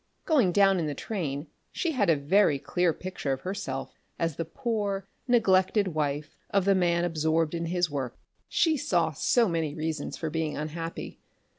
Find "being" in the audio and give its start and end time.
10.31-10.57